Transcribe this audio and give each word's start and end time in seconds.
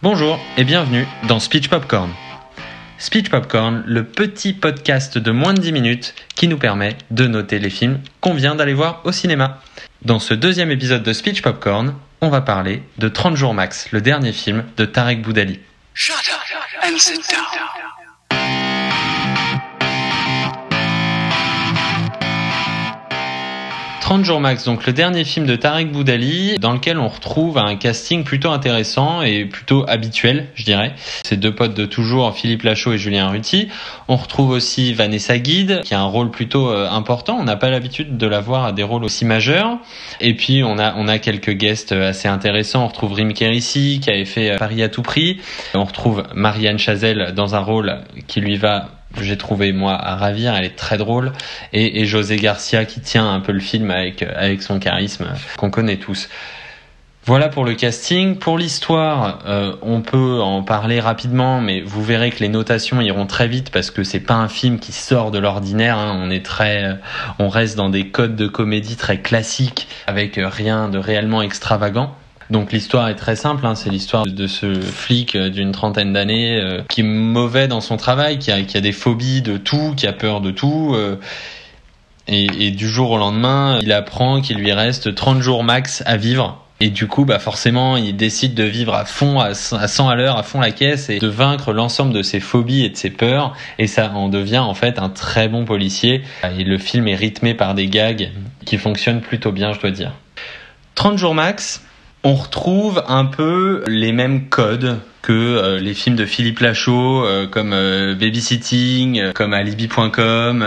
Bonjour 0.00 0.38
et 0.56 0.62
bienvenue 0.62 1.08
dans 1.26 1.40
Speech 1.40 1.68
Popcorn. 1.68 2.08
Speech 2.98 3.30
Popcorn, 3.30 3.82
le 3.84 4.04
petit 4.04 4.52
podcast 4.52 5.18
de 5.18 5.32
moins 5.32 5.54
de 5.54 5.60
10 5.60 5.72
minutes 5.72 6.14
qui 6.36 6.46
nous 6.46 6.56
permet 6.56 6.96
de 7.10 7.26
noter 7.26 7.58
les 7.58 7.68
films 7.68 8.00
qu'on 8.20 8.32
vient 8.32 8.54
d'aller 8.54 8.74
voir 8.74 9.00
au 9.02 9.10
cinéma. 9.10 9.60
Dans 10.02 10.20
ce 10.20 10.34
deuxième 10.34 10.70
épisode 10.70 11.02
de 11.02 11.12
Speech 11.12 11.42
Popcorn, 11.42 11.96
on 12.20 12.28
va 12.28 12.42
parler 12.42 12.84
de 12.98 13.08
30 13.08 13.34
jours 13.34 13.54
max, 13.54 13.90
le 13.90 14.00
dernier 14.00 14.32
film 14.32 14.64
de 14.76 14.84
Tarek 14.84 15.20
Boudali. 15.20 15.58
30 24.08 24.24
jours 24.24 24.40
max, 24.40 24.64
donc 24.64 24.86
le 24.86 24.94
dernier 24.94 25.22
film 25.22 25.44
de 25.44 25.54
Tarek 25.54 25.92
Boudali, 25.92 26.58
dans 26.58 26.72
lequel 26.72 26.98
on 26.98 27.08
retrouve 27.08 27.58
un 27.58 27.76
casting 27.76 28.24
plutôt 28.24 28.48
intéressant 28.48 29.20
et 29.20 29.44
plutôt 29.44 29.84
habituel, 29.86 30.46
je 30.54 30.64
dirais. 30.64 30.94
Ces 31.26 31.36
deux 31.36 31.54
potes 31.54 31.74
de 31.74 31.84
toujours, 31.84 32.34
Philippe 32.34 32.62
Lachaud 32.62 32.94
et 32.94 32.96
Julien 32.96 33.28
Ruti. 33.28 33.68
On 34.08 34.16
retrouve 34.16 34.48
aussi 34.48 34.94
Vanessa 34.94 35.38
Guide, 35.38 35.82
qui 35.84 35.92
a 35.92 36.00
un 36.00 36.06
rôle 36.06 36.30
plutôt 36.30 36.70
euh, 36.70 36.88
important. 36.88 37.36
On 37.38 37.44
n'a 37.44 37.56
pas 37.56 37.68
l'habitude 37.68 38.16
de 38.16 38.26
la 38.26 38.40
voir 38.40 38.64
à 38.64 38.72
des 38.72 38.82
rôles 38.82 39.04
aussi 39.04 39.26
majeurs. 39.26 39.76
Et 40.22 40.32
puis 40.32 40.64
on 40.64 40.78
a 40.78 40.94
on 40.96 41.06
a 41.06 41.18
quelques 41.18 41.52
guests 41.52 41.92
euh, 41.92 42.08
assez 42.08 42.28
intéressants. 42.28 42.84
On 42.84 42.88
retrouve 42.88 43.12
Rim 43.12 43.34
Kérissi, 43.34 44.00
qui 44.02 44.08
avait 44.08 44.24
fait 44.24 44.52
euh, 44.52 44.56
Paris 44.56 44.82
à 44.82 44.88
tout 44.88 45.02
prix. 45.02 45.38
On 45.74 45.84
retrouve 45.84 46.22
Marianne 46.34 46.78
Chazelle 46.78 47.34
dans 47.36 47.54
un 47.54 47.60
rôle 47.60 47.98
qui 48.26 48.40
lui 48.40 48.56
va 48.56 48.88
j'ai 49.20 49.36
trouvé 49.36 49.72
moi 49.72 49.94
à 49.94 50.16
ravir, 50.16 50.54
elle 50.54 50.64
est 50.64 50.76
très 50.76 50.98
drôle, 50.98 51.32
et, 51.72 52.04
José 52.04 52.36
Garcia 52.36 52.84
qui 52.84 53.00
tient 53.00 53.30
un 53.32 53.40
peu 53.40 53.52
le 53.52 53.60
film 53.60 53.90
avec, 53.90 54.22
avec 54.22 54.62
son 54.62 54.78
charisme 54.78 55.26
qu'on 55.56 55.70
connaît 55.70 55.96
tous. 55.96 56.28
Voilà 57.28 57.50
pour 57.50 57.66
le 57.66 57.74
casting. 57.74 58.36
Pour 58.38 58.56
l'histoire, 58.56 59.40
euh, 59.46 59.76
on 59.82 60.00
peut 60.00 60.40
en 60.40 60.62
parler 60.62 60.98
rapidement, 60.98 61.60
mais 61.60 61.82
vous 61.82 62.02
verrez 62.02 62.30
que 62.30 62.40
les 62.40 62.48
notations 62.48 63.02
iront 63.02 63.26
très 63.26 63.48
vite 63.48 63.70
parce 63.70 63.90
que 63.90 64.02
c'est 64.02 64.18
pas 64.18 64.36
un 64.36 64.48
film 64.48 64.78
qui 64.78 64.92
sort 64.92 65.30
de 65.30 65.38
l'ordinaire. 65.38 65.98
hein. 65.98 66.18
On 66.22 66.30
est 66.30 66.42
très, 66.42 66.84
euh, 66.84 66.94
on 67.38 67.50
reste 67.50 67.76
dans 67.76 67.90
des 67.90 68.08
codes 68.08 68.34
de 68.34 68.46
comédie 68.46 68.96
très 68.96 69.20
classiques 69.20 69.88
avec 70.06 70.38
euh, 70.38 70.48
rien 70.48 70.88
de 70.88 70.96
réellement 70.96 71.42
extravagant. 71.42 72.16
Donc 72.50 72.72
l'histoire 72.72 73.08
est 73.08 73.14
très 73.14 73.36
simple, 73.36 73.66
hein, 73.66 73.74
c'est 73.74 73.90
l'histoire 73.90 74.26
de 74.26 74.46
ce 74.46 74.80
flic 74.80 75.36
euh, 75.36 75.50
d'une 75.50 75.72
trentaine 75.72 76.14
d'années 76.14 76.58
euh, 76.58 76.80
qui 76.88 77.02
est 77.02 77.04
mauvais 77.04 77.68
dans 77.68 77.82
son 77.82 77.96
travail, 77.98 78.38
qui 78.38 78.50
a, 78.50 78.62
qui 78.62 78.76
a 78.76 78.80
des 78.80 78.92
phobies 78.92 79.42
de 79.42 79.58
tout, 79.58 79.92
qui 79.96 80.06
a 80.06 80.14
peur 80.14 80.40
de 80.40 80.50
tout. 80.50 80.94
euh, 80.94 81.16
et, 82.26 82.70
du 82.70 82.88
jour 82.88 83.10
au 83.10 83.18
lendemain, 83.18 83.80
il 83.82 83.92
apprend 83.92 84.40
qu'il 84.40 84.58
lui 84.58 84.72
reste 84.72 85.14
30 85.14 85.40
jours 85.40 85.64
max 85.64 86.02
à 86.06 86.16
vivre. 86.16 86.62
Et 86.80 86.90
du 86.90 87.08
coup, 87.08 87.24
bah 87.24 87.38
forcément, 87.38 87.96
il 87.96 88.14
décide 88.16 88.54
de 88.54 88.62
vivre 88.62 88.94
à 88.94 89.04
fond, 89.04 89.40
à 89.40 89.54
100 89.54 90.08
à 90.08 90.14
l'heure, 90.14 90.36
à 90.36 90.42
fond 90.42 90.60
la 90.60 90.70
caisse, 90.70 91.08
et 91.08 91.18
de 91.18 91.26
vaincre 91.26 91.72
l'ensemble 91.72 92.12
de 92.12 92.22
ses 92.22 92.38
phobies 92.38 92.84
et 92.84 92.90
de 92.90 92.96
ses 92.96 93.10
peurs. 93.10 93.54
Et 93.78 93.86
ça 93.86 94.12
en 94.12 94.28
devient 94.28 94.58
en 94.58 94.74
fait 94.74 94.98
un 94.98 95.08
très 95.08 95.48
bon 95.48 95.64
policier. 95.64 96.22
Et 96.58 96.64
le 96.64 96.78
film 96.78 97.08
est 97.08 97.16
rythmé 97.16 97.54
par 97.54 97.74
des 97.74 97.88
gags 97.88 98.30
qui 98.64 98.76
fonctionnent 98.76 99.22
plutôt 99.22 99.50
bien, 99.50 99.72
je 99.72 99.80
dois 99.80 99.90
dire. 99.90 100.12
30 100.94 101.16
jours 101.16 101.34
max, 101.34 101.82
on 102.24 102.34
retrouve 102.34 103.02
un 103.06 103.24
peu 103.24 103.84
les 103.86 104.12
mêmes 104.12 104.48
codes 104.48 104.98
que 105.22 105.32
euh, 105.32 105.78
les 105.78 105.94
films 105.94 106.16
de 106.16 106.24
Philippe 106.24 106.60
Lachaud, 106.60 107.24
euh, 107.24 107.46
comme 107.46 107.72
euh, 107.72 108.14
Babysitting, 108.14 109.32
comme 109.34 109.52
Alibi.com, 109.52 110.66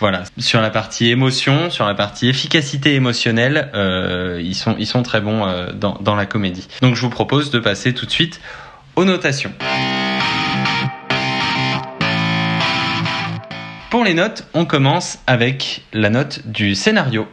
voilà. 0.00 0.24
Sur 0.38 0.60
la 0.60 0.70
partie 0.70 1.10
émotion, 1.10 1.70
sur 1.70 1.86
la 1.86 1.94
partie 1.94 2.28
efficacité 2.28 2.94
émotionnelle, 2.94 3.70
ils 4.40 4.54
sont 4.54 5.02
très 5.02 5.20
bons 5.20 5.46
dans 5.74 5.98
dans 6.00 6.16
la 6.16 6.26
comédie. 6.26 6.68
Donc 6.82 6.94
je 6.94 7.00
vous 7.00 7.10
propose 7.10 7.50
de 7.50 7.58
passer 7.58 7.94
tout 7.94 8.06
de 8.06 8.10
suite 8.10 8.40
aux 8.96 9.04
notations. 9.04 9.52
Pour 13.90 14.04
les 14.04 14.14
notes, 14.14 14.46
on 14.54 14.64
commence 14.66 15.18
avec 15.26 15.82
la 15.92 16.10
note 16.10 16.46
du 16.46 16.74
scénario. 16.74 17.26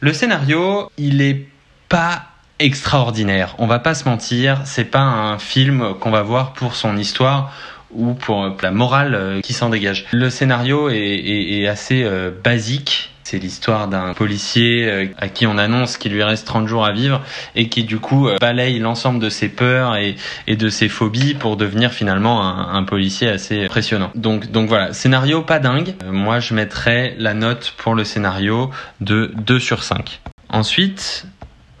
Le 0.00 0.12
scénario, 0.12 0.90
il 0.98 1.20
est 1.20 1.48
pas 1.88 2.33
extraordinaire. 2.58 3.54
On 3.58 3.66
va 3.66 3.78
pas 3.78 3.94
se 3.94 4.08
mentir, 4.08 4.60
c'est 4.64 4.84
pas 4.84 5.00
un 5.00 5.38
film 5.38 5.94
qu'on 6.00 6.10
va 6.10 6.22
voir 6.22 6.52
pour 6.52 6.74
son 6.76 6.96
histoire 6.96 7.52
ou 7.90 8.14
pour 8.14 8.52
la 8.62 8.70
morale 8.70 9.14
euh, 9.14 9.40
qui 9.40 9.52
s'en 9.52 9.68
dégage. 9.68 10.06
Le 10.12 10.28
scénario 10.30 10.88
est, 10.88 10.96
est- 10.96 11.60
est 11.60 11.66
assez 11.68 12.02
euh, 12.04 12.30
basique. 12.42 13.10
C'est 13.22 13.38
l'histoire 13.38 13.88
d'un 13.88 14.12
policier 14.12 14.86
euh, 14.88 15.06
à 15.18 15.28
qui 15.28 15.46
on 15.46 15.56
annonce 15.56 15.96
qu'il 15.96 16.12
lui 16.12 16.22
reste 16.22 16.46
30 16.46 16.66
jours 16.68 16.84
à 16.84 16.92
vivre 16.92 17.22
et 17.56 17.68
qui 17.68 17.84
du 17.84 17.98
coup 17.98 18.28
euh, 18.28 18.36
balaye 18.38 18.78
l'ensemble 18.80 19.18
de 19.18 19.30
ses 19.30 19.48
peurs 19.48 19.96
et, 19.96 20.16
de 20.48 20.68
ses 20.68 20.88
phobies 20.88 21.34
pour 21.34 21.56
devenir 21.56 21.92
finalement 21.92 22.42
un, 22.46 22.74
un 22.74 22.82
policier 22.82 23.28
assez 23.28 23.64
impressionnant. 23.64 24.10
Donc, 24.14 24.50
donc 24.50 24.68
voilà, 24.68 24.92
scénario 24.92 25.40
pas 25.42 25.58
dingue. 25.58 25.94
Euh, 26.04 26.12
Moi 26.12 26.40
je 26.40 26.52
mettrais 26.52 27.14
la 27.18 27.32
note 27.32 27.74
pour 27.78 27.94
le 27.94 28.04
scénario 28.04 28.70
de 29.00 29.32
2 29.36 29.58
sur 29.58 29.82
5. 29.84 30.20
Ensuite, 30.50 31.26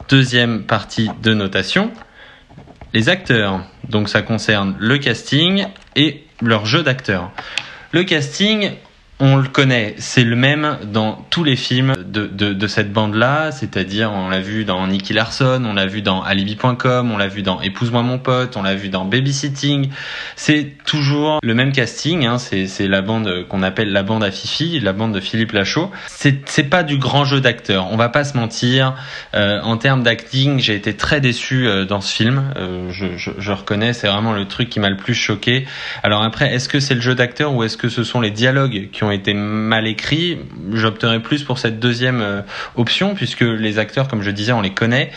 deuxième 0.08 0.64
partie 0.64 1.10
de 1.22 1.34
notation, 1.34 1.90
les 2.92 3.08
acteurs. 3.08 3.60
Donc 3.88 4.08
ça 4.08 4.22
concerne 4.22 4.76
le 4.78 4.98
casting 4.98 5.66
et 5.96 6.24
leur 6.40 6.66
jeu 6.66 6.82
d'acteur. 6.82 7.30
Le 7.92 8.04
casting, 8.04 8.72
on 9.20 9.36
le 9.36 9.46
connaît, 9.46 9.94
c'est 9.98 10.24
le 10.24 10.34
même 10.34 10.76
dans 10.92 11.24
tous 11.30 11.44
les 11.44 11.54
films 11.54 11.96
de, 12.04 12.26
de, 12.26 12.52
de 12.52 12.66
cette 12.66 12.92
bande-là, 12.92 13.52
c'est-à-dire 13.52 14.10
on 14.12 14.28
l'a 14.28 14.40
vu 14.40 14.64
dans 14.64 14.84
Nicky 14.88 15.12
Larson, 15.12 15.62
on 15.64 15.74
l'a 15.74 15.86
vu 15.86 16.02
dans 16.02 16.22
Alibi.com, 16.22 17.12
on 17.12 17.16
l'a 17.16 17.28
vu 17.28 17.42
dans 17.42 17.60
Épouse-moi 17.60 18.02
mon 18.02 18.18
pote, 18.18 18.56
on 18.56 18.62
l'a 18.62 18.74
vu 18.74 18.88
dans 18.88 19.04
Babysitting. 19.04 19.90
C'est 20.34 20.72
toujours 20.84 21.38
le 21.44 21.54
même 21.54 21.70
casting, 21.70 22.26
hein, 22.26 22.38
c'est 22.38 22.88
la 22.88 23.02
bande 23.02 23.46
qu'on 23.48 23.62
appelle 23.62 23.92
la 23.92 24.02
bande 24.02 24.24
à 24.24 24.32
Fifi, 24.32 24.80
la 24.80 24.92
bande 24.92 25.14
de 25.14 25.20
Philippe 25.20 25.52
Lachaud. 25.52 25.92
C'est 26.06 26.68
pas 26.68 26.82
du 26.82 26.98
grand 26.98 27.24
jeu 27.24 27.40
d'acteur, 27.40 27.92
on 27.92 27.96
va 27.96 28.08
pas 28.08 28.24
se 28.24 28.36
mentir. 28.36 28.96
Euh, 29.34 29.60
en 29.62 29.76
termes 29.76 30.02
d'acting, 30.02 30.58
j'ai 30.58 30.74
été 30.74 30.94
très 30.94 31.20
déçu 31.20 31.68
euh, 31.68 31.84
dans 31.84 32.00
ce 32.00 32.12
film. 32.12 32.52
Euh, 32.56 32.90
je, 32.90 33.16
je, 33.16 33.30
je 33.38 33.52
reconnais, 33.52 33.92
c'est 33.92 34.08
vraiment 34.08 34.32
le 34.32 34.46
truc 34.46 34.68
qui 34.70 34.80
m'a 34.80 34.90
le 34.90 34.96
plus 34.96 35.14
choqué. 35.14 35.66
Alors 36.02 36.22
après, 36.24 36.52
est-ce 36.52 36.68
que 36.68 36.80
c'est 36.80 36.94
le 36.94 37.00
jeu 37.00 37.14
d'acteur 37.14 37.54
ou 37.54 37.62
est-ce 37.62 37.76
que 37.76 37.88
ce 37.88 38.02
sont 38.02 38.20
les 38.20 38.32
dialogues 38.32 38.88
qui 38.92 39.04
ont 39.04 39.13
été 39.14 39.34
mal 39.34 39.86
écrits 39.86 40.38
J'opterais 40.72 41.20
plus 41.20 41.42
pour 41.44 41.58
cette 41.58 41.80
deuxième 41.80 42.20
euh, 42.20 42.42
option 42.76 43.14
puisque 43.14 43.40
les 43.40 43.78
acteurs, 43.78 44.08
comme 44.08 44.22
je 44.22 44.30
disais, 44.30 44.52
on 44.52 44.60
les 44.60 44.72
connaît. 44.74 45.10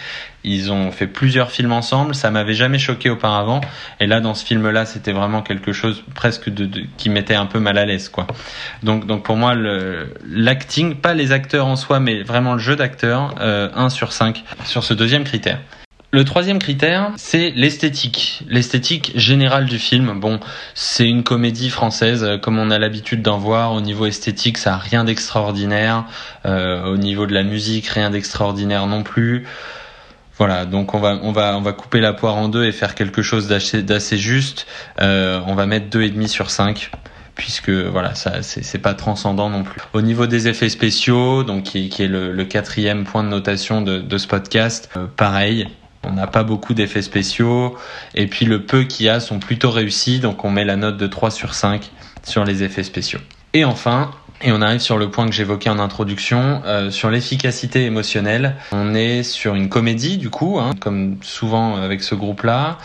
Ils 0.44 0.72
ont 0.72 0.91
fait 0.91 1.08
plusieurs 1.08 1.52
films 1.52 1.74
ensemble, 1.74 2.16
ça 2.16 2.31
m'avait 2.31 2.53
jamais 2.53 2.80
choqué 2.80 3.09
auparavant. 3.09 3.59
Et 4.00 4.08
là, 4.08 4.22
dans 4.22 4.34
ce 4.34 4.46
film-là, 4.46 4.85
c'était 4.85 5.12
vraiment 5.12 5.41
quelque 5.41 5.74
chose 5.74 6.03
presque 6.16 6.50
de, 6.50 6.84
qui 6.97 7.09
m'était 7.09 7.35
un 7.35 7.47
peu 7.47 7.59
mal 7.59 7.78
à 7.78 7.85
l'aise, 7.85 8.08
quoi. 8.08 8.28
Donc, 8.81 9.06
donc 9.06 9.24
pour 9.24 9.35
moi, 9.35 9.56
l'acting, 10.25 10.96
pas 10.96 11.14
les 11.14 11.34
acteurs 11.34 11.68
en 11.68 11.75
soi, 11.75 12.00
mais 12.00 12.24
vraiment 12.24 12.53
le 12.53 12.59
jeu 12.59 12.78
d'acteur, 12.78 13.35
euh, 13.41 13.69
1 13.75 13.90
sur 13.90 14.14
5 14.14 14.44
sur 14.64 14.84
ce 14.84 14.94
deuxième 14.94 15.25
critère. 15.25 15.59
Le 16.12 16.23
troisième 16.23 16.57
critère, 16.57 17.12
c'est 17.18 17.51
l'esthétique. 17.53 18.44
L'esthétique 18.47 19.12
générale 19.16 19.66
du 19.66 19.78
film. 19.78 20.22
Bon, 20.22 20.40
c'est 20.73 21.06
une 21.06 21.23
comédie 21.23 21.69
française, 21.69 22.23
euh, 22.23 22.38
comme 22.38 22.57
on 22.57 22.72
a 22.72 22.79
l'habitude 22.79 23.22
d'en 23.22 23.38
voir. 23.38 23.73
Au 23.73 23.81
niveau 23.81 24.06
esthétique, 24.06 24.57
ça 24.57 24.75
a 24.75 24.78
rien 24.78 25.03
d'extraordinaire. 25.03 26.06
Euh, 26.46 26.85
au 26.85 26.96
niveau 26.96 27.25
de 27.25 27.34
la 27.34 27.44
musique, 27.44 27.88
rien 27.88 28.09
d'extraordinaire 28.09 28.88
non 28.88 29.03
plus. 29.03 29.46
Voilà, 30.38 30.66
donc 30.66 30.94
on 30.94 31.00
va 31.00 31.19
on 31.23 31.34
va 31.34 31.57
on 31.57 31.62
va 31.62 31.73
couper 31.73 32.00
la 32.00 32.13
poire 32.13 32.35
en 32.35 32.47
deux 32.47 32.63
et 32.63 32.72
faire 32.72 32.96
quelque 32.96 33.22
chose 33.22 33.47
d'assez 33.47 34.17
juste. 34.17 34.66
Euh, 35.01 35.41
on 35.46 35.56
va 35.56 35.66
mettre 35.66 35.90
deux 35.90 36.03
et 36.03 36.09
demi 36.09 36.29
sur 36.29 36.51
5 36.51 36.91
puisque 37.35 37.69
voilà 37.69 38.16
ça 38.16 38.44
c'est 38.44 38.78
pas 38.78 38.94
transcendant 38.94 39.50
non 39.50 39.63
plus. 39.63 39.81
Au 39.94 40.01
niveau 40.01 40.28
des 40.28 40.47
effets 40.47 40.69
spéciaux, 40.69 41.44
donc 41.44 41.63
qui, 41.63 41.91
est 42.00 42.07
le, 42.07 42.46
quatrième 42.46 43.03
point 43.03 43.23
de 43.23 43.29
notation 43.29 43.81
de, 43.81 44.17
ce 44.17 44.28
podcast, 44.28 44.90
pareil. 45.17 45.67
On 46.07 46.13
n'a 46.13 46.28
pas 46.28 46.44
beaucoup 46.44 46.73
d'effets 46.73 47.01
spéciaux 47.01 47.78
et 48.16 48.28
puis 48.28 48.45
le 48.45 48.63
peu 48.63 48.84
qu'il 48.84 49.06
y 49.06 49.09
a 49.09 49.20
sont 49.20 49.40
plutôt 49.40 49.72
réussis 49.72 50.20
donc 50.20 50.46
on 50.46 50.49
met 50.49 50.66
la 50.66 50.76
note 50.76 50.97
de 50.97 51.08
3 51.08 51.31
sur 51.31 51.53
5 51.53 51.91
sur 52.23 52.46
les 52.46 52.64
effets 52.64 52.84
spéciaux. 52.84 53.20
Et 53.53 53.66
enfin, 53.66 54.11
et 54.41 54.52
on 54.52 54.61
arrive 54.61 54.79
sur 54.79 54.97
le 54.97 55.09
point 55.09 55.26
que 55.26 55.31
j'évoquais 55.31 55.70
en 55.70 55.79
introduction, 55.79 56.61
euh, 56.66 56.91
sur 56.91 57.09
l'efficacité 57.09 57.85
émotionnelle. 57.85 58.55
On 58.72 58.93
est 58.93 59.23
sur 59.23 59.55
une 59.55 59.70
comédie 59.70 60.17
du 60.17 60.29
coup, 60.29 60.59
hein, 60.59 60.72
comme 60.79 61.17
souvent 61.22 61.76
avec 61.78 62.03
ce 62.03 62.14
groupe-là. 62.14 62.78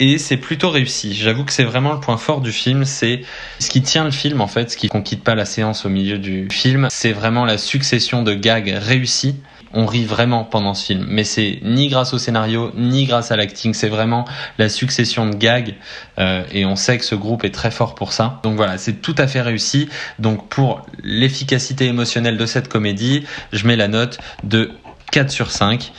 Et 0.00 0.16
c'est 0.16 0.38
plutôt 0.38 0.70
réussi. 0.70 1.14
J'avoue 1.14 1.44
que 1.44 1.52
c'est 1.52 1.64
vraiment 1.64 1.92
le 1.92 2.00
point 2.00 2.16
fort 2.16 2.40
du 2.40 2.52
film. 2.52 2.86
C'est 2.86 3.20
ce 3.58 3.68
qui 3.68 3.82
tient 3.82 4.04
le 4.04 4.10
film 4.10 4.40
en 4.40 4.46
fait, 4.46 4.70
ce 4.70 4.76
qui 4.76 4.88
qu'on 4.88 5.02
quitte 5.02 5.22
pas 5.22 5.34
la 5.34 5.44
séance 5.44 5.84
au 5.84 5.90
milieu 5.90 6.18
du 6.18 6.48
film. 6.50 6.88
C'est 6.90 7.12
vraiment 7.12 7.44
la 7.44 7.58
succession 7.58 8.22
de 8.22 8.32
gags 8.32 8.74
réussis. 8.80 9.36
On 9.72 9.86
rit 9.86 10.04
vraiment 10.04 10.44
pendant 10.44 10.74
ce 10.74 10.86
film, 10.86 11.06
mais 11.08 11.22
c'est 11.22 11.60
ni 11.62 11.88
grâce 11.88 12.12
au 12.12 12.18
scénario 12.18 12.72
ni 12.76 13.04
grâce 13.04 13.30
à 13.30 13.36
l'acting. 13.36 13.72
C'est 13.72 13.88
vraiment 13.88 14.24
la 14.58 14.68
succession 14.68 15.26
de 15.26 15.36
gags 15.36 15.74
euh, 16.18 16.42
et 16.52 16.64
on 16.64 16.76
sait 16.76 16.98
que 16.98 17.04
ce 17.04 17.14
groupe 17.14 17.44
est 17.44 17.54
très 17.54 17.70
fort 17.70 17.94
pour 17.94 18.12
ça. 18.12 18.40
Donc 18.42 18.56
voilà, 18.56 18.78
c'est 18.78 18.94
tout 18.94 19.14
à 19.16 19.26
fait 19.26 19.40
réussi. 19.40 19.88
Donc 20.18 20.48
pour 20.48 20.84
l'efficacité 21.02 21.86
émotionnelle 21.86 22.36
de 22.36 22.46
cette 22.46 22.68
comédie, 22.68 23.24
je 23.52 23.66
mets 23.66 23.76
la 23.76 23.88
note 23.88 24.18
de 24.42 24.72
4 25.12 25.30
sur 25.30 25.50
5. 25.50 25.92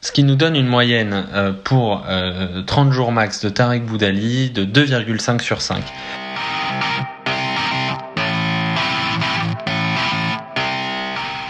Ce 0.00 0.12
qui 0.12 0.22
nous 0.22 0.36
donne 0.36 0.56
une 0.56 0.68
moyenne 0.68 1.26
euh, 1.34 1.52
pour 1.52 2.04
30 2.66 2.92
jours 2.92 3.12
max 3.12 3.40
de 3.40 3.48
Tarek 3.48 3.84
Boudali 3.84 4.50
de 4.50 4.64
2,5 4.64 5.40
sur 5.40 5.60
5. 5.60 5.82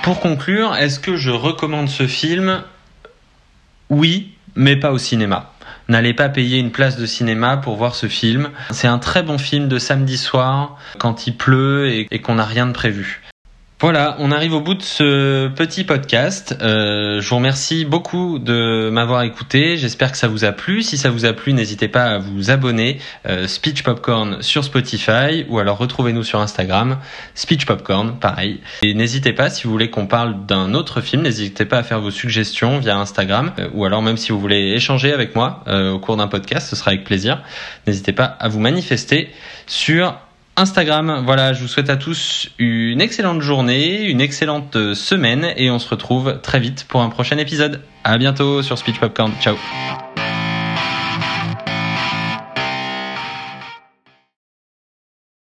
Pour 0.06 0.20
conclure, 0.20 0.76
est-ce 0.76 1.00
que 1.00 1.16
je 1.16 1.32
recommande 1.32 1.88
ce 1.88 2.06
film? 2.06 2.62
Oui, 3.90 4.36
mais 4.54 4.76
pas 4.76 4.92
au 4.92 4.98
cinéma. 4.98 5.52
N'allez 5.88 6.14
pas 6.14 6.28
payer 6.28 6.60
une 6.60 6.70
place 6.70 6.96
de 6.96 7.06
cinéma 7.06 7.56
pour 7.56 7.74
voir 7.74 7.96
ce 7.96 8.06
film. 8.06 8.50
C'est 8.70 8.86
un 8.86 9.00
très 9.00 9.24
bon 9.24 9.36
film 9.36 9.66
de 9.66 9.80
samedi 9.80 10.16
soir 10.16 10.78
quand 11.00 11.26
il 11.26 11.36
pleut 11.36 11.88
et, 11.88 12.20
qu'on 12.20 12.36
n'a 12.36 12.44
rien 12.44 12.68
de 12.68 12.72
prévu. 12.72 13.20
Voilà, 13.78 14.16
on 14.20 14.32
arrive 14.32 14.54
au 14.54 14.62
bout 14.62 14.72
de 14.72 14.82
ce 14.82 15.48
petit 15.48 15.84
podcast. 15.84 16.56
Euh, 16.62 17.20
je 17.20 17.28
vous 17.28 17.36
remercie 17.36 17.84
beaucoup 17.84 18.38
de 18.38 18.88
m'avoir 18.88 19.20
écouté. 19.22 19.76
J'espère 19.76 20.12
que 20.12 20.16
ça 20.16 20.28
vous 20.28 20.46
a 20.46 20.52
plu. 20.52 20.80
Si 20.80 20.96
ça 20.96 21.10
vous 21.10 21.26
a 21.26 21.34
plu, 21.34 21.52
n'hésitez 21.52 21.86
pas 21.86 22.04
à 22.04 22.18
vous 22.18 22.50
abonner. 22.50 22.98
Euh, 23.28 23.46
Speech 23.46 23.82
Popcorn 23.82 24.40
sur 24.40 24.64
Spotify 24.64 25.44
ou 25.50 25.58
alors 25.58 25.76
retrouvez-nous 25.76 26.22
sur 26.22 26.40
Instagram. 26.40 26.96
Speech 27.34 27.66
Popcorn, 27.66 28.18
pareil. 28.18 28.62
Et 28.80 28.94
n'hésitez 28.94 29.34
pas, 29.34 29.50
si 29.50 29.64
vous 29.64 29.72
voulez 29.72 29.90
qu'on 29.90 30.06
parle 30.06 30.46
d'un 30.46 30.72
autre 30.72 31.02
film, 31.02 31.20
n'hésitez 31.20 31.66
pas 31.66 31.76
à 31.76 31.82
faire 31.82 32.00
vos 32.00 32.10
suggestions 32.10 32.78
via 32.78 32.96
Instagram 32.96 33.52
euh, 33.58 33.68
ou 33.74 33.84
alors 33.84 34.00
même 34.00 34.16
si 34.16 34.32
vous 34.32 34.40
voulez 34.40 34.72
échanger 34.72 35.12
avec 35.12 35.36
moi 35.36 35.62
euh, 35.66 35.90
au 35.90 35.98
cours 35.98 36.16
d'un 36.16 36.28
podcast, 36.28 36.70
ce 36.70 36.76
sera 36.76 36.92
avec 36.92 37.04
plaisir. 37.04 37.42
N'hésitez 37.86 38.14
pas 38.14 38.24
à 38.24 38.48
vous 38.48 38.58
manifester 38.58 39.30
sur 39.66 40.18
Instagram. 40.56 41.22
Voilà, 41.24 41.52
je 41.52 41.62
vous 41.62 41.68
souhaite 41.68 41.90
à 41.90 41.96
tous 41.96 42.48
une 42.58 43.00
excellente 43.00 43.42
journée, 43.42 44.04
une 44.04 44.20
excellente 44.20 44.94
semaine 44.94 45.52
et 45.56 45.70
on 45.70 45.78
se 45.78 45.88
retrouve 45.88 46.40
très 46.42 46.60
vite 46.60 46.86
pour 46.88 47.02
un 47.02 47.08
prochain 47.08 47.38
épisode. 47.38 47.80
À 48.04 48.18
bientôt 48.18 48.62
sur 48.62 48.78
Speech 48.78 49.00
Popcorn. 49.00 49.32
Ciao. 49.40 49.56